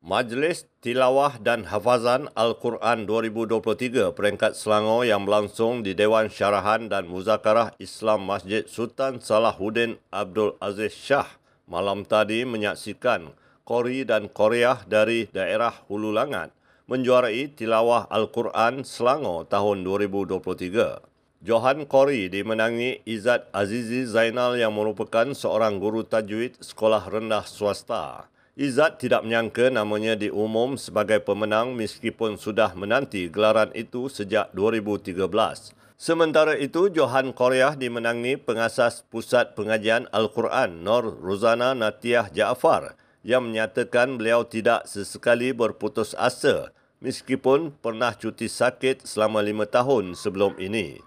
Majlis 0.00 0.64
Tilawah 0.80 1.36
dan 1.44 1.68
Hafazan 1.68 2.32
Al-Quran 2.32 3.04
2023 3.04 4.16
peringkat 4.16 4.56
Selangor 4.56 5.04
yang 5.04 5.28
berlangsung 5.28 5.84
di 5.84 5.92
Dewan 5.92 6.32
Syarahan 6.32 6.88
dan 6.88 7.04
Muzakarah 7.04 7.76
Islam 7.76 8.24
Masjid 8.24 8.64
Sultan 8.64 9.20
Salahuddin 9.20 10.00
Abdul 10.08 10.56
Aziz 10.56 10.96
Shah 10.96 11.28
malam 11.68 12.08
tadi 12.08 12.48
menyaksikan 12.48 13.36
Kori 13.68 14.08
dan 14.08 14.32
Korea 14.32 14.80
dari 14.88 15.28
daerah 15.28 15.76
Hulu 15.92 16.16
Langat 16.16 16.48
menjuarai 16.88 17.52
Tilawah 17.52 18.08
Al-Quran 18.08 18.88
Selangor 18.88 19.52
tahun 19.52 19.84
2023. 19.84 21.44
Johan 21.44 21.84
Kori 21.84 22.32
dimenangi 22.32 23.04
Izzat 23.04 23.52
Azizi 23.52 24.08
Zainal 24.08 24.56
yang 24.56 24.72
merupakan 24.72 25.28
seorang 25.36 25.76
guru 25.76 26.08
tajwid 26.08 26.56
sekolah 26.56 27.04
rendah 27.04 27.44
swasta. 27.44 28.32
Izzat 28.60 29.00
tidak 29.00 29.24
menyangka 29.24 29.72
namanya 29.72 30.12
diumum 30.20 30.76
sebagai 30.76 31.16
pemenang 31.24 31.72
meskipun 31.72 32.36
sudah 32.36 32.76
menanti 32.76 33.32
gelaran 33.32 33.72
itu 33.72 34.12
sejak 34.12 34.52
2013. 34.52 35.16
Sementara 35.96 36.60
itu, 36.60 36.92
Johan 36.92 37.32
Korea 37.32 37.72
dimenangi 37.72 38.36
pengasas 38.36 39.00
Pusat 39.08 39.56
Pengajian 39.56 40.12
Al-Quran 40.12 40.84
Nur 40.84 41.08
Ruzana 41.08 41.72
Natiah 41.72 42.28
Jaafar 42.28 43.00
yang 43.24 43.48
menyatakan 43.48 44.20
beliau 44.20 44.44
tidak 44.44 44.84
sesekali 44.84 45.56
berputus 45.56 46.12
asa 46.12 46.68
meskipun 47.00 47.72
pernah 47.80 48.12
cuti 48.12 48.44
sakit 48.44 49.08
selama 49.08 49.40
lima 49.40 49.64
tahun 49.64 50.12
sebelum 50.12 50.60
ini. 50.60 51.00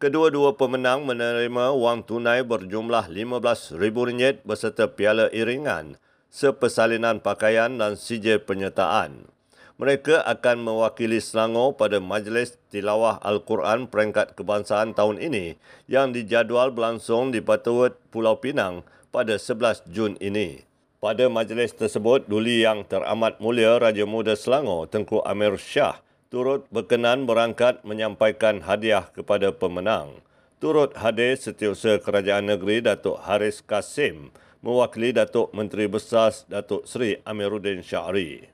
Kedua-dua 0.00 0.56
pemenang 0.56 1.04
menerima 1.04 1.76
wang 1.76 2.00
tunai 2.00 2.40
berjumlah 2.40 3.12
RM15,000 3.12 4.40
beserta 4.40 4.88
piala 4.88 5.28
iringan 5.36 6.00
sepesalinan 6.34 7.22
pakaian 7.22 7.78
dan 7.78 7.94
sijil 7.94 8.42
penyertaan. 8.42 9.30
Mereka 9.78 10.22
akan 10.26 10.66
mewakili 10.66 11.22
Selangor 11.22 11.78
pada 11.78 12.02
Majlis 12.02 12.58
Tilawah 12.74 13.22
Al-Quran 13.22 13.86
Peringkat 13.86 14.34
Kebangsaan 14.34 14.98
tahun 14.98 15.22
ini 15.22 15.58
yang 15.86 16.10
dijadual 16.10 16.74
berlangsung 16.74 17.30
di 17.30 17.38
Batuwet, 17.38 17.94
Pulau 18.10 18.38
Pinang 18.38 18.82
pada 19.14 19.38
11 19.38 19.86
Jun 19.90 20.18
ini. 20.18 20.66
Pada 20.98 21.28
majlis 21.28 21.74
tersebut, 21.76 22.26
Duli 22.26 22.64
Yang 22.64 22.88
Teramat 22.96 23.36
Mulia 23.36 23.76
Raja 23.76 24.08
Muda 24.08 24.34
Selangor, 24.38 24.88
Tengku 24.88 25.20
Amir 25.26 25.58
Shah, 25.60 26.00
turut 26.32 26.64
berkenan 26.72 27.28
berangkat 27.28 27.82
menyampaikan 27.84 28.64
hadiah 28.64 29.10
kepada 29.12 29.52
pemenang. 29.52 30.22
Turut 30.62 30.96
hadir 30.96 31.36
Setiausaha 31.36 32.00
Kerajaan 32.00 32.48
Negeri 32.48 32.80
Datuk 32.80 33.20
Haris 33.20 33.60
Kasim, 33.60 34.32
mewakili 34.64 35.12
Datuk 35.12 35.52
Menteri 35.52 35.84
Besar 35.84 36.32
Datuk 36.48 36.88
Seri 36.88 37.20
Amiruddin 37.20 37.84
Syahri. 37.84 38.48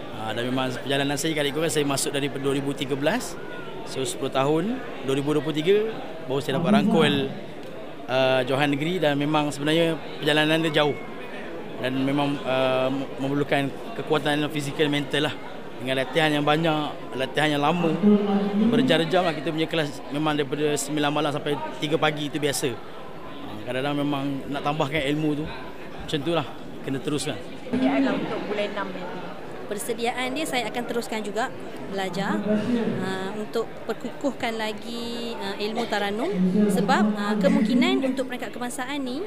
Ha, 0.00 0.32
dan 0.32 0.48
memang 0.48 0.72
perjalanan 0.80 1.20
saya 1.20 1.36
kali 1.36 1.52
kan 1.52 1.68
saya 1.68 1.84
masuk 1.84 2.16
dari 2.16 2.32
2013 2.32 2.88
so 3.84 4.00
10 4.00 4.32
tahun 4.32 4.80
2023 5.04 6.24
baru 6.30 6.40
saya 6.40 6.56
dapat 6.56 6.70
rangkul 6.80 7.28
uh, 8.08 8.40
Johan 8.48 8.72
Negeri 8.72 8.96
dan 8.96 9.20
memang 9.20 9.52
sebenarnya 9.52 10.00
perjalanan 10.16 10.64
dia 10.64 10.72
jauh. 10.80 10.96
Dan 11.82 12.00
memang 12.06 12.38
uh, 12.46 12.88
memerlukan 13.20 13.68
kekuatan 14.00 14.48
fizikal 14.48 14.88
mental 14.88 15.28
lah. 15.28 15.34
Dengan 15.82 15.98
latihan 15.98 16.30
yang 16.30 16.46
banyak, 16.46 16.94
latihan 17.18 17.58
yang 17.58 17.62
lama 17.66 17.90
berjam-jam 18.70 19.26
lah 19.26 19.34
kita 19.34 19.50
punya 19.50 19.66
kelas. 19.66 19.98
Memang 20.14 20.38
daripada 20.38 20.78
9 20.78 20.94
malam 21.10 21.34
sampai 21.34 21.58
3 21.82 21.98
pagi 21.98 22.30
itu 22.30 22.38
biasa 22.38 22.70
kadang-kadang 23.62 23.96
memang 24.02 24.24
nak 24.50 24.62
tambahkan 24.66 25.02
ilmu 25.14 25.42
tu 25.42 25.44
macam 26.12 26.18
tu 26.18 26.32
lah. 26.34 26.46
Kena 26.82 26.98
teruskan. 26.98 27.38
Persediaan 27.70 28.00
lah 28.02 28.12
untuk 28.18 28.40
bulan 28.50 28.68
6 28.74 28.96
ni. 28.98 29.02
Persediaan 29.70 30.28
dia 30.34 30.44
saya 30.44 30.68
akan 30.68 30.82
teruskan 30.84 31.20
juga 31.24 31.48
belajar 31.88 32.42
uh, 33.00 33.30
untuk 33.38 33.64
perkukuhkan 33.86 34.58
lagi 34.58 35.32
uh, 35.38 35.56
ilmu 35.56 35.86
taranum. 35.86 36.28
Sebab 36.68 37.02
uh, 37.14 37.34
kemungkinan 37.38 38.02
untuk 38.02 38.28
peringkat 38.28 38.50
kebangsaan 38.50 38.98
ni 39.00 39.22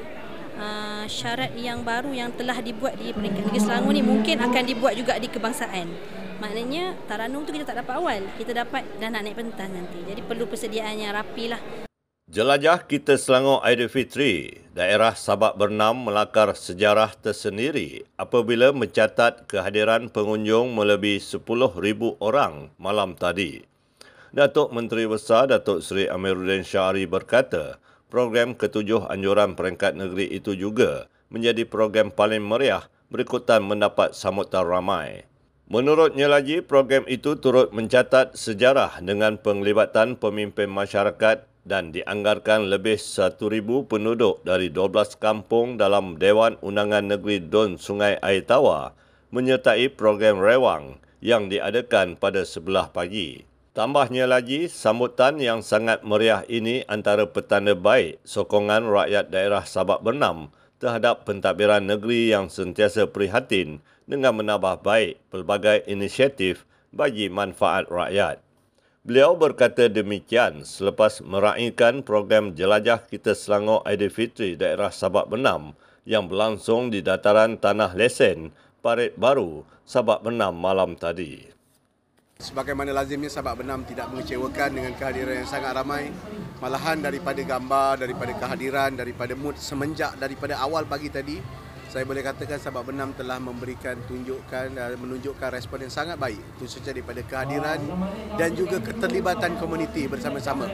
uh, 0.60 1.04
syarat 1.08 1.56
yang 1.56 1.80
baru 1.80 2.12
yang 2.12 2.30
telah 2.36 2.60
dibuat 2.60 3.00
di 3.00 3.10
peringkat 3.16 3.50
negeri 3.50 3.58
Selangor 3.58 3.96
ni 3.96 4.04
mungkin 4.04 4.36
akan 4.38 4.62
dibuat 4.62 4.94
juga 4.94 5.16
di 5.16 5.26
kebangsaan. 5.32 5.88
Maknanya 6.36 6.92
taranum 7.08 7.48
tu 7.48 7.56
kita 7.56 7.64
tak 7.64 7.80
dapat 7.82 7.96
awal. 7.96 8.20
Kita 8.36 8.52
dapat 8.52 8.84
dah 9.00 9.08
nak 9.08 9.24
naik 9.24 9.40
pentas 9.40 9.72
nanti. 9.72 10.04
Jadi 10.04 10.20
perlu 10.20 10.44
persediaan 10.44 11.00
yang 11.00 11.16
rapi 11.16 11.48
lah 11.48 11.85
Jelajah 12.26 12.90
kita 12.90 13.14
Selangor 13.22 13.62
Aidilfitri, 13.62 14.58
daerah 14.74 15.14
Sabak 15.14 15.54
Bernam 15.54 16.10
melakar 16.10 16.58
sejarah 16.58 17.14
tersendiri 17.14 18.02
apabila 18.18 18.74
mencatat 18.74 19.46
kehadiran 19.46 20.10
pengunjung 20.10 20.74
melebihi 20.74 21.22
10,000 21.22 21.78
orang 22.18 22.74
malam 22.82 23.14
tadi. 23.14 23.62
Datuk 24.34 24.74
Menteri 24.74 25.06
Besar 25.06 25.54
Datuk 25.54 25.86
Seri 25.86 26.10
Amiruddin 26.10 26.66
Syahri 26.66 27.06
berkata, 27.06 27.78
program 28.10 28.58
ketujuh 28.58 29.06
anjuran 29.06 29.54
peringkat 29.54 29.94
negeri 29.94 30.26
itu 30.26 30.58
juga 30.58 31.06
menjadi 31.30 31.62
program 31.62 32.10
paling 32.10 32.42
meriah 32.42 32.90
berikutan 33.06 33.62
mendapat 33.62 34.18
sambutan 34.18 34.66
ramai. 34.66 35.30
Menurutnya 35.70 36.26
lagi, 36.26 36.58
program 36.58 37.06
itu 37.06 37.38
turut 37.38 37.70
mencatat 37.70 38.34
sejarah 38.34 38.98
dengan 38.98 39.38
penglibatan 39.38 40.18
pemimpin 40.18 40.66
masyarakat 40.66 41.54
dan 41.66 41.90
dianggarkan 41.90 42.70
lebih 42.70 42.94
1,000 42.94 43.42
penduduk 43.90 44.38
dari 44.46 44.70
12 44.70 45.18
kampung 45.18 45.74
dalam 45.74 46.14
Dewan 46.14 46.54
Undangan 46.62 47.02
Negeri 47.02 47.42
Don 47.42 47.74
Sungai 47.74 48.22
Air 48.22 48.46
Tawar 48.46 48.94
menyertai 49.34 49.90
program 49.90 50.38
rewang 50.38 51.02
yang 51.18 51.50
diadakan 51.50 52.14
pada 52.14 52.46
sebelah 52.46 52.94
pagi. 52.94 53.42
Tambahnya 53.74 54.24
lagi, 54.24 54.72
sambutan 54.72 55.36
yang 55.36 55.60
sangat 55.60 56.00
meriah 56.00 56.46
ini 56.48 56.86
antara 56.88 57.28
petanda 57.28 57.76
baik 57.76 58.22
sokongan 58.24 58.88
rakyat 58.88 59.28
daerah 59.28 59.66
Sabak 59.66 60.00
Bernam 60.00 60.54
terhadap 60.80 61.28
pentadbiran 61.28 61.84
negeri 61.84 62.32
yang 62.32 62.48
sentiasa 62.48 63.10
prihatin 63.10 63.84
dengan 64.08 64.38
menambah 64.38 64.80
baik 64.80 65.20
pelbagai 65.28 65.84
inisiatif 65.90 66.64
bagi 66.94 67.28
manfaat 67.28 67.90
rakyat. 67.90 68.45
Beliau 69.06 69.38
berkata 69.38 69.86
demikian 69.86 70.66
selepas 70.66 71.22
meraihkan 71.22 72.02
program 72.02 72.58
Jelajah 72.58 73.06
Kita 73.06 73.38
Selangor 73.38 73.86
Aidilfitri 73.86 74.58
daerah 74.58 74.90
Sabak 74.90 75.30
Benam 75.30 75.78
yang 76.02 76.26
berlangsung 76.26 76.90
di 76.90 77.06
dataran 77.06 77.54
Tanah 77.54 77.94
Lesen, 77.94 78.50
Parit 78.82 79.14
Baru, 79.14 79.62
Sabak 79.86 80.26
Benam 80.26 80.58
malam 80.58 80.98
tadi. 80.98 81.46
Sebagaimana 82.42 82.90
lazimnya 82.90 83.30
Sabak 83.30 83.62
Benam 83.62 83.86
tidak 83.86 84.10
mengecewakan 84.10 84.74
dengan 84.74 84.90
kehadiran 84.98 85.38
yang 85.38 85.46
sangat 85.46 85.70
ramai. 85.78 86.10
Malahan 86.58 86.98
daripada 86.98 87.38
gambar, 87.46 88.02
daripada 88.02 88.34
kehadiran, 88.34 88.90
daripada 88.98 89.38
mood 89.38 89.54
semenjak 89.54 90.18
daripada 90.18 90.58
awal 90.58 90.82
pagi 90.82 91.14
tadi, 91.14 91.38
saya 91.86 92.02
boleh 92.02 92.20
katakan 92.20 92.58
Sabak 92.58 92.90
Benam 92.90 93.14
telah 93.14 93.38
memberikan 93.38 93.94
tunjukkan 94.10 94.74
dan 94.74 94.98
menunjukkan 94.98 95.48
respon 95.54 95.86
yang 95.86 95.92
sangat 95.94 96.18
baik 96.18 96.42
khususnya 96.58 96.90
daripada 96.90 97.22
kehadiran 97.22 97.78
dan 98.34 98.50
juga 98.58 98.82
keterlibatan 98.82 99.54
komuniti 99.56 100.10
bersama-sama. 100.10 100.66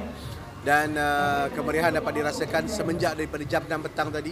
Dan 0.63 0.95
uh, 0.95 1.51
kemeriahan 1.59 1.91
dapat 1.91 2.23
dirasakan 2.23 2.71
semenjak 2.71 3.19
daripada 3.19 3.43
jam 3.43 3.67
6 3.67 3.83
petang 3.83 4.15
tadi 4.15 4.31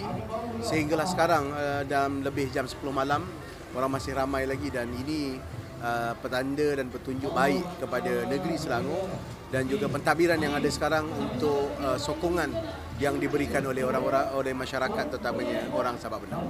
sehinggalah 0.62 1.02
sekarang 1.02 1.50
uh, 1.50 1.82
dalam 1.82 2.22
lebih 2.22 2.54
jam 2.54 2.70
10 2.70 2.78
malam 2.94 3.26
orang 3.74 3.90
masih 3.90 4.14
ramai 4.14 4.46
lagi 4.46 4.70
dan 4.70 4.86
ini 4.94 5.38
uh, 5.80 6.12
petanda 6.20 6.78
dan 6.78 6.86
petunjuk 6.92 7.32
baik 7.32 7.64
kepada 7.80 8.28
negeri 8.28 8.54
Selangor 8.56 9.08
dan 9.50 9.66
juga 9.66 9.90
pentadbiran 9.90 10.38
yang 10.38 10.54
ada 10.54 10.70
sekarang 10.70 11.10
untuk 11.10 11.74
uh, 11.82 11.98
sokongan 11.98 12.54
yang 13.02 13.18
diberikan 13.18 13.64
oleh 13.66 13.82
orang-orang 13.82 14.30
oleh 14.36 14.52
masyarakat 14.54 15.04
terutamanya 15.10 15.66
orang 15.74 15.98
Sabah 15.98 16.20
Benar. 16.22 16.44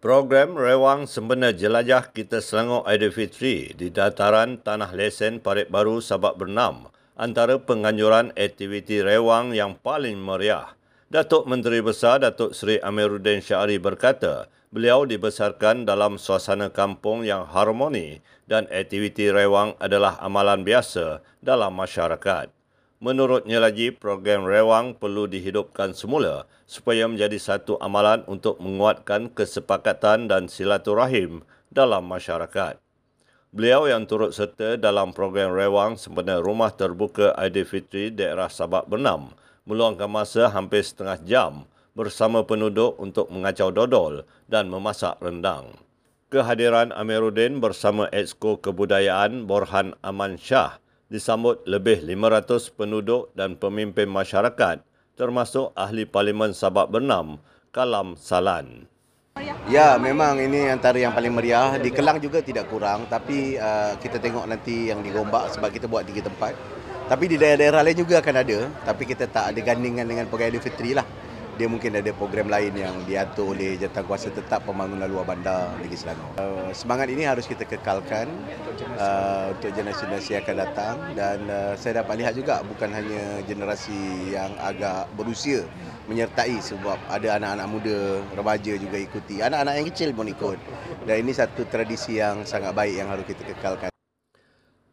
Program 0.00 0.54
Rewang 0.54 1.10
Sempena 1.10 1.50
Jelajah 1.50 2.14
Kita 2.14 2.38
Selangor 2.38 2.86
Aidilfitri 2.86 3.74
di 3.74 3.90
dataran 3.90 4.62
Tanah 4.62 4.94
Lesen 4.94 5.42
Parit 5.42 5.66
Baru 5.66 5.98
Sabak 5.98 6.38
Bernam 6.38 6.92
antara 7.16 7.58
penganjuran 7.58 8.30
aktiviti 8.36 9.00
rewang 9.02 9.56
yang 9.56 9.74
paling 9.74 10.20
meriah. 10.20 10.76
Datuk 11.08 11.48
Menteri 11.48 11.80
Besar 11.80 12.22
Datuk 12.22 12.52
Seri 12.52 12.76
Amiruddin 12.78 13.40
Syahri 13.40 13.80
berkata, 13.80 14.52
beliau 14.70 15.06
dibesarkan 15.06 15.86
dalam 15.86 16.18
suasana 16.18 16.70
kampung 16.70 17.22
yang 17.22 17.46
harmoni 17.46 18.22
dan 18.50 18.66
aktiviti 18.70 19.30
rewang 19.30 19.74
adalah 19.78 20.18
amalan 20.22 20.62
biasa 20.66 21.22
dalam 21.42 21.74
masyarakat. 21.74 22.50
Menurutnya 22.96 23.60
lagi, 23.60 23.92
program 23.92 24.48
rewang 24.48 24.96
perlu 24.96 25.28
dihidupkan 25.28 25.92
semula 25.92 26.48
supaya 26.64 27.04
menjadi 27.04 27.36
satu 27.36 27.76
amalan 27.76 28.24
untuk 28.24 28.56
menguatkan 28.56 29.28
kesepakatan 29.28 30.32
dan 30.32 30.48
silaturahim 30.48 31.44
dalam 31.68 32.08
masyarakat. 32.08 32.80
Beliau 33.52 33.84
yang 33.84 34.08
turut 34.08 34.32
serta 34.32 34.80
dalam 34.80 35.12
program 35.12 35.52
rewang 35.52 36.00
sempena 36.00 36.40
rumah 36.40 36.72
terbuka 36.72 37.36
Aidilfitri 37.36 38.12
daerah 38.12 38.48
Sabak 38.48 38.88
Bernam 38.88 39.32
meluangkan 39.68 40.08
masa 40.08 40.48
hampir 40.48 40.80
setengah 40.80 41.20
jam 41.24 41.52
bersama 41.96 42.44
penduduk 42.44 43.00
untuk 43.00 43.32
mengacau 43.32 43.72
dodol 43.72 44.28
dan 44.46 44.68
memasak 44.68 45.16
rendang. 45.24 45.80
Kehadiran 46.28 46.92
Amiruddin 46.92 47.64
bersama 47.64 48.12
Exco 48.12 48.60
Kebudayaan 48.60 49.48
Borhan 49.48 49.96
Aman 50.04 50.36
Shah 50.36 50.76
disambut 51.08 51.64
lebih 51.64 52.04
500 52.04 52.76
penduduk 52.76 53.32
dan 53.32 53.56
pemimpin 53.56 54.12
masyarakat 54.12 54.84
termasuk 55.16 55.72
ahli 55.72 56.04
Parlimen 56.04 56.52
Sabak 56.52 56.92
Bernam, 56.92 57.40
Kalam 57.72 58.20
Salan. 58.20 58.84
Ya, 59.66 59.96
memang 59.96 60.36
ini 60.40 60.68
antara 60.68 61.00
yang 61.00 61.16
paling 61.16 61.32
meriah. 61.32 61.80
Di 61.80 61.88
Kelang 61.88 62.20
juga 62.20 62.44
tidak 62.44 62.68
kurang, 62.68 63.08
tapi 63.08 63.56
uh, 63.56 63.96
kita 63.98 64.20
tengok 64.20 64.44
nanti 64.44 64.92
yang 64.92 65.00
di 65.00 65.10
Gombak 65.12 65.56
sebab 65.56 65.72
kita 65.72 65.88
buat 65.88 66.04
tiga 66.04 66.28
tempat. 66.28 66.52
Tapi 67.06 67.24
di 67.30 67.36
daerah-daerah 67.38 67.80
lain 67.86 67.98
juga 68.02 68.18
akan 68.18 68.36
ada, 68.36 68.58
tapi 68.82 69.06
kita 69.06 69.30
tak 69.30 69.54
ada 69.54 69.60
gandingan 69.62 70.04
dengan 70.04 70.26
Pegawai 70.26 70.58
Fitri 70.58 70.90
lah 70.90 71.06
dia 71.56 71.68
mungkin 71.72 71.96
ada 71.96 72.12
program 72.12 72.52
lain 72.52 72.76
yang 72.76 72.94
diatur 73.08 73.56
oleh 73.56 73.80
Jawatankuasa 73.80 74.28
Tetap 74.28 74.68
Pembangunan 74.68 75.08
Luar 75.08 75.24
Bandar 75.24 75.72
Negeri 75.80 75.96
Selangor. 75.96 76.36
Uh, 76.36 76.68
semangat 76.76 77.08
ini 77.08 77.24
harus 77.24 77.48
kita 77.48 77.64
kekalkan 77.64 78.28
uh, 79.00 79.56
untuk 79.56 79.72
generasi-generasi 79.72 80.36
yang 80.36 80.42
akan 80.44 80.56
datang 80.68 80.94
dan 81.16 81.38
uh, 81.48 81.72
saya 81.80 82.04
dapat 82.04 82.20
lihat 82.20 82.36
juga 82.36 82.60
bukan 82.60 82.92
hanya 82.92 83.40
generasi 83.48 83.96
yang 84.36 84.52
agak 84.60 85.08
berusia 85.16 85.64
menyertai 86.06 86.60
sebab 86.60 87.00
ada 87.08 87.40
anak-anak 87.40 87.66
muda, 87.66 87.98
remaja 88.36 88.72
juga 88.76 88.96
ikuti. 89.00 89.42
Anak-anak 89.42 89.74
yang 89.80 89.86
kecil 89.90 90.10
pun 90.14 90.28
ikut. 90.30 90.58
Dan 91.08 91.16
ini 91.26 91.32
satu 91.34 91.66
tradisi 91.66 92.20
yang 92.20 92.46
sangat 92.46 92.76
baik 92.76 92.94
yang 92.94 93.08
harus 93.10 93.26
kita 93.26 93.42
kekalkan. 93.42 93.95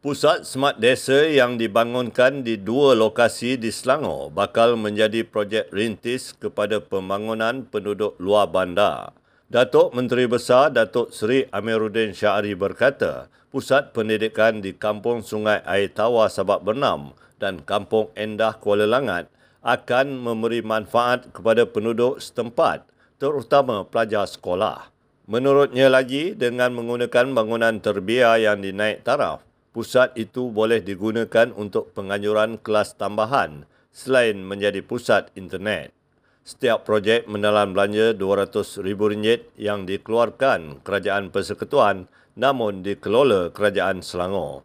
Pusat 0.04 0.44
Smart 0.44 0.76
Desa 0.84 1.24
yang 1.32 1.56
dibangunkan 1.56 2.44
di 2.44 2.60
dua 2.60 2.92
lokasi 2.92 3.56
di 3.56 3.72
Selangor 3.72 4.28
bakal 4.28 4.76
menjadi 4.76 5.24
projek 5.24 5.72
rintis 5.72 6.36
kepada 6.36 6.76
pembangunan 6.76 7.64
penduduk 7.64 8.12
luar 8.20 8.44
bandar. 8.52 9.16
Datuk 9.48 9.96
Menteri 9.96 10.28
Besar 10.28 10.76
Datuk 10.76 11.08
Seri 11.08 11.48
Amiruddin 11.48 12.12
Syahri 12.12 12.52
berkata, 12.52 13.32
pusat 13.48 13.96
pendidikan 13.96 14.60
di 14.60 14.76
Kampung 14.76 15.24
Sungai 15.24 15.64
Air 15.64 15.88
Tawar 15.96 16.28
Sabak 16.28 16.60
Bernam 16.60 17.16
dan 17.40 17.64
Kampung 17.64 18.12
Endah 18.12 18.60
Kuala 18.60 18.84
Langat 18.84 19.32
akan 19.64 20.20
memberi 20.20 20.60
manfaat 20.60 21.32
kepada 21.32 21.64
penduduk 21.64 22.20
setempat, 22.20 22.84
terutama 23.16 23.88
pelajar 23.88 24.28
sekolah. 24.28 24.84
Menurutnya 25.24 25.88
lagi, 25.88 26.36
dengan 26.36 26.76
menggunakan 26.76 27.32
bangunan 27.32 27.80
terbiar 27.80 28.36
yang 28.36 28.60
dinaik 28.60 29.00
taraf, 29.00 29.40
pusat 29.74 30.14
itu 30.14 30.54
boleh 30.54 30.78
digunakan 30.78 31.50
untuk 31.50 31.90
penganjuran 31.98 32.62
kelas 32.62 32.94
tambahan 32.94 33.66
selain 33.90 34.38
menjadi 34.38 34.86
pusat 34.86 35.34
internet. 35.34 35.90
Setiap 36.46 36.86
projek 36.86 37.26
menelan 37.26 37.74
belanja 37.74 38.14
RM200,000 38.14 39.58
yang 39.58 39.82
dikeluarkan 39.82 40.86
Kerajaan 40.86 41.34
Persekutuan 41.34 42.06
namun 42.38 42.86
dikelola 42.86 43.50
Kerajaan 43.50 44.04
Selangor. 44.04 44.62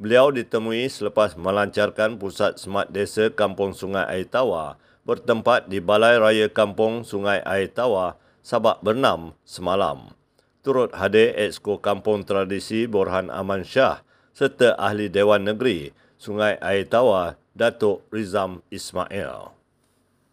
Beliau 0.00 0.32
ditemui 0.32 0.88
selepas 0.88 1.36
melancarkan 1.36 2.20
pusat 2.20 2.56
Smart 2.60 2.88
Desa 2.92 3.28
Kampung 3.32 3.72
Sungai 3.72 4.08
Air 4.08 4.28
Tawar 4.28 4.80
bertempat 5.04 5.68
di 5.68 5.80
Balai 5.80 6.20
Raya 6.20 6.48
Kampung 6.48 7.04
Sungai 7.04 7.40
Air 7.44 7.72
Tawar, 7.72 8.16
Sabak 8.40 8.80
Bernam 8.80 9.36
semalam. 9.44 10.12
Turut 10.60 10.92
hadir 10.96 11.32
Exco 11.36 11.80
Kampung 11.80 12.24
Tradisi 12.24 12.84
Borhan 12.88 13.32
Aman 13.32 13.64
Shah 13.64 14.04
serta 14.30 14.78
ahli 14.78 15.10
Dewan 15.10 15.42
Negeri 15.42 15.90
Sungai 16.20 16.56
Air 16.60 16.86
Tawar 16.86 17.40
Datuk 17.56 18.06
Rizam 18.14 18.62
Ismail. 18.70 19.52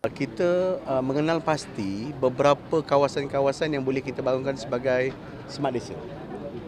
Kita 0.07 0.79
uh, 0.87 1.03
mengenal 1.03 1.43
pasti 1.43 2.15
beberapa 2.15 2.79
kawasan-kawasan 2.79 3.75
yang 3.75 3.83
boleh 3.83 3.99
kita 3.99 4.23
bangunkan 4.23 4.55
sebagai 4.55 5.11
smart 5.51 5.75
desa. 5.75 5.97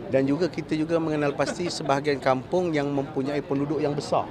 Dan 0.10 0.26
juga 0.26 0.50
kita 0.50 0.74
juga 0.74 0.98
mengenal 0.98 1.38
pasti 1.38 1.70
sebahagian 1.70 2.18
kampung 2.18 2.74
yang 2.74 2.90
mempunyai 2.90 3.40
penduduk 3.46 3.80
yang 3.80 3.94
besar. 3.94 4.26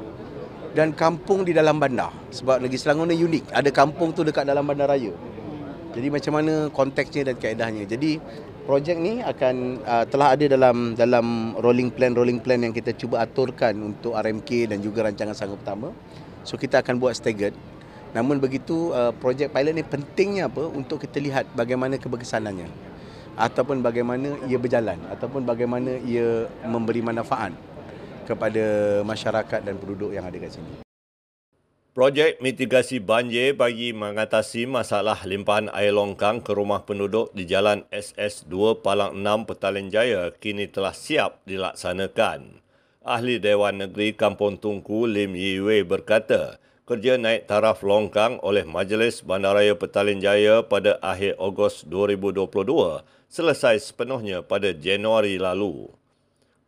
Dan 0.74 0.92
kampung 0.92 1.46
di 1.46 1.54
dalam 1.54 1.78
bandar. 1.78 2.12
Sebab 2.34 2.60
Negeri 2.60 2.76
Selangor 2.76 3.08
ni 3.08 3.16
unik. 3.16 3.54
Ada 3.54 3.70
kampung 3.70 4.12
tu 4.12 4.26
dekat 4.26 4.44
dalam 4.44 4.66
bandar 4.66 4.90
raya. 4.90 5.14
Jadi 5.94 6.06
macam 6.12 6.32
mana 6.36 6.68
konteksnya 6.68 7.32
dan 7.32 7.36
kaedahnya. 7.38 7.88
Jadi 7.88 8.20
projek 8.69 9.00
ni 9.00 9.25
akan 9.25 9.81
uh, 9.81 10.05
telah 10.05 10.37
ada 10.37 10.44
dalam 10.44 10.93
dalam 10.93 11.56
rolling 11.56 11.88
plan 11.88 12.12
rolling 12.12 12.37
plan 12.37 12.61
yang 12.61 12.76
kita 12.76 12.93
cuba 12.93 13.25
aturkan 13.25 13.73
untuk 13.81 14.12
RMK 14.12 14.69
dan 14.69 14.85
juga 14.85 15.09
rancangan 15.09 15.32
sanggup 15.32 15.65
pertama. 15.65 15.97
So 16.44 16.61
kita 16.61 16.85
akan 16.85 17.00
buat 17.00 17.17
staggered. 17.17 17.56
Namun 18.12 18.37
begitu 18.37 18.93
uh, 18.93 19.17
projek 19.17 19.56
pilot 19.56 19.73
ni 19.73 19.85
pentingnya 19.88 20.53
apa 20.53 20.69
untuk 20.69 21.00
kita 21.00 21.17
lihat 21.17 21.49
bagaimana 21.56 21.97
keberkesanannya 21.97 22.69
ataupun 23.41 23.81
bagaimana 23.81 24.37
ia 24.44 24.61
berjalan 24.61 25.00
ataupun 25.17 25.49
bagaimana 25.49 25.97
ia 26.05 26.44
memberi 26.69 27.00
manfaat 27.00 27.56
kepada 28.29 29.00
masyarakat 29.00 29.65
dan 29.65 29.81
penduduk 29.81 30.12
yang 30.12 30.29
ada 30.29 30.37
kat 30.37 30.61
sini. 30.61 30.88
Projek 31.98 32.38
mitigasi 32.38 33.02
banjir 33.02 33.58
bagi 33.58 33.90
mengatasi 33.90 34.70
masalah 34.70 35.18
limpahan 35.26 35.66
air 35.74 35.90
longkang 35.90 36.38
ke 36.38 36.54
rumah 36.54 36.86
penduduk 36.86 37.34
di 37.34 37.42
Jalan 37.42 37.82
SS2 37.90 38.86
Palang 38.86 39.18
6 39.18 39.50
Petaling 39.50 39.90
Jaya 39.90 40.30
kini 40.30 40.70
telah 40.70 40.94
siap 40.94 41.42
dilaksanakan. 41.42 42.62
Ahli 43.02 43.42
Dewan 43.42 43.82
Negeri 43.82 44.14
Kampung 44.14 44.62
Tungku 44.62 45.10
Lim 45.10 45.34
Yi 45.34 45.58
Wei 45.58 45.82
berkata, 45.82 46.62
kerja 46.86 47.18
naik 47.18 47.50
taraf 47.50 47.82
longkang 47.82 48.38
oleh 48.46 48.62
Majlis 48.62 49.26
Bandaraya 49.26 49.74
Petaling 49.74 50.22
Jaya 50.22 50.62
pada 50.62 51.02
akhir 51.02 51.34
Ogos 51.42 51.82
2022 51.82 53.02
selesai 53.26 53.74
sepenuhnya 53.82 54.46
pada 54.46 54.70
Januari 54.70 55.34
lalu. 55.34 55.97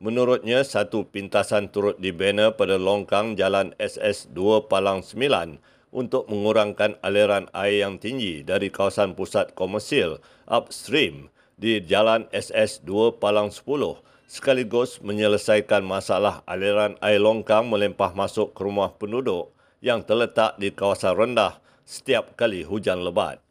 Menurutnya, 0.01 0.65
satu 0.65 1.05
pintasan 1.13 1.69
turut 1.69 2.01
dibina 2.01 2.57
pada 2.57 2.81
longkang 2.81 3.37
Jalan 3.37 3.77
SS2 3.77 4.65
Palang 4.65 5.05
9 5.05 5.61
untuk 5.93 6.25
mengurangkan 6.25 6.97
aliran 7.05 7.53
air 7.53 7.85
yang 7.85 8.01
tinggi 8.01 8.41
dari 8.41 8.73
kawasan 8.73 9.13
pusat 9.13 9.53
komersil 9.53 10.17
upstream 10.49 11.29
di 11.61 11.85
Jalan 11.85 12.33
SS2 12.33 13.21
Palang 13.21 13.53
10 13.53 14.01
sekaligus 14.25 15.05
menyelesaikan 15.05 15.85
masalah 15.85 16.41
aliran 16.49 16.97
air 17.05 17.21
longkang 17.21 17.69
melempah 17.69 18.17
masuk 18.17 18.57
ke 18.57 18.65
rumah 18.65 18.97
penduduk 18.97 19.53
yang 19.85 20.01
terletak 20.01 20.57
di 20.57 20.73
kawasan 20.73 21.13
rendah 21.13 21.61
setiap 21.85 22.41
kali 22.41 22.65
hujan 22.65 23.05
lebat. 23.05 23.45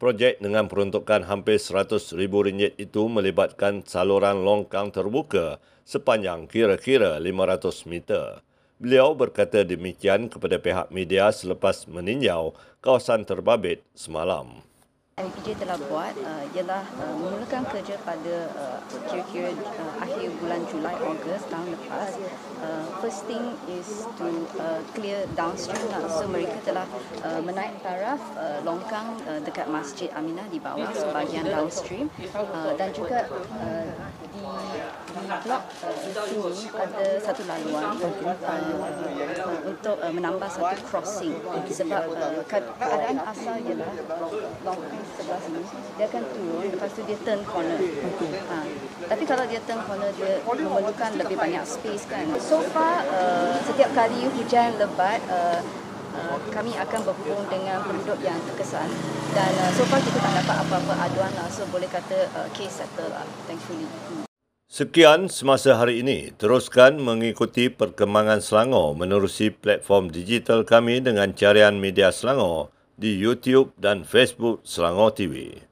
Projek 0.00 0.40
dengan 0.40 0.64
peruntukan 0.64 1.28
hampir 1.28 1.60
RM100,000 1.60 2.72
itu 2.80 3.02
melibatkan 3.04 3.84
saluran 3.84 4.48
longkang 4.48 4.88
terbuka 4.88 5.60
sepanjang 5.84 6.48
kira-kira 6.48 7.20
500 7.20 7.84
meter. 7.84 8.40
Beliau 8.80 9.12
berkata 9.12 9.60
demikian 9.60 10.32
kepada 10.32 10.56
pihak 10.56 10.88
media 10.88 11.28
selepas 11.28 11.84
meninjau 11.84 12.56
kawasan 12.80 13.28
terbabit 13.28 13.84
semalam. 13.92 14.64
LPJ 15.20 15.60
telah 15.60 15.76
buat 15.86 16.16
uh, 16.24 16.44
ialah 16.56 16.84
uh, 16.96 17.14
memulakan 17.20 17.62
kerja 17.68 18.00
pada 18.02 18.48
uh, 18.56 18.78
kira-kira 19.08 19.52
uh, 19.52 19.94
akhir 20.00 20.28
bulan 20.40 20.60
Julai 20.72 20.96
Ogos 21.04 21.42
tahun 21.52 21.68
lepas. 21.76 22.10
Uh, 22.60 22.84
first 23.04 23.28
thing 23.28 23.56
is 23.68 24.08
to 24.16 24.28
uh, 24.56 24.80
clear 24.96 25.28
downstream 25.36 25.84
lah. 25.92 26.08
So 26.08 26.24
mereka 26.26 26.56
telah 26.64 26.86
uh, 27.20 27.40
menaik 27.44 27.76
taraf 27.84 28.20
uh, 28.36 28.64
longkang 28.64 29.20
uh, 29.28 29.40
dekat 29.44 29.68
Masjid 29.68 30.08
Aminah 30.16 30.48
di 30.48 30.56
bawah 30.56 30.88
sebahagian 30.96 31.44
downstream 31.48 32.08
uh, 32.32 32.72
dan 32.80 32.90
juga 32.96 33.28
uh, 33.60 33.92
di 34.20 35.26
blok 35.44 35.62
uh, 35.80 35.96
ini 36.28 36.66
ada 36.76 37.06
satu 37.24 37.42
laluan 37.48 37.96
uh, 37.96 39.58
untuk 39.64 39.96
uh, 39.96 40.12
menambah 40.12 40.48
satu 40.52 40.76
crossing. 40.86 41.34
Sebab 41.70 42.02
uh, 42.12 42.44
keadaan 42.46 43.16
asal 43.24 43.56
ialah 43.64 43.92
longkang 44.66 45.04
sebelah 45.16 45.40
sini. 45.40 45.60
Dia 45.96 46.06
akan 46.12 46.22
turun 46.36 46.66
lepas 46.68 46.90
tu 46.92 47.02
dia 47.08 47.18
turn 47.24 47.40
corner. 47.48 47.78
Ha. 47.80 48.58
tapi 49.08 49.24
kalau 49.24 49.44
dia 49.48 49.60
turn 49.64 49.80
corner 49.88 50.10
dia 50.14 50.32
memerlukan 50.44 51.10
lebih 51.16 51.36
banyak 51.40 51.64
space 51.64 52.04
kan. 52.06 52.26
So 52.38 52.60
far 52.70 53.02
uh, 53.08 53.56
setiap 53.64 53.90
kali 53.96 54.28
hujan 54.28 54.76
lebat 54.76 55.20
uh, 55.32 55.64
Kami 56.50 56.72
akan 56.76 57.00
berhubung 57.06 57.44
dengan 57.48 57.80
penduduk 57.86 58.20
yang 58.20 58.36
terkesan 58.48 58.88
dan 59.32 59.50
uh, 59.62 59.70
so 59.72 59.86
far 59.86 60.02
kita 60.02 60.18
tak 60.18 60.32
dapat 60.42 60.56
apa-apa 60.66 60.94
aduan 61.06 61.32
lah 61.38 61.48
so 61.48 61.62
boleh 61.70 61.86
kata 61.86 62.26
uh, 62.34 62.48
case 62.52 62.82
settle 62.82 63.08
lah 63.08 63.24
thankfully 63.46 63.86
hmm. 63.86 64.26
Sekian 64.70 65.26
semasa 65.26 65.74
hari 65.82 65.98
ini. 65.98 66.30
Teruskan 66.38 67.02
mengikuti 67.02 67.66
perkembangan 67.66 68.38
Selangor 68.38 68.94
menerusi 68.94 69.50
platform 69.50 70.14
digital 70.14 70.62
kami 70.62 71.02
dengan 71.02 71.34
carian 71.34 71.82
media 71.82 72.14
Selangor 72.14 72.70
di 72.94 73.18
YouTube 73.18 73.74
dan 73.74 74.06
Facebook 74.06 74.62
Selangor 74.62 75.10
TV. 75.10 75.66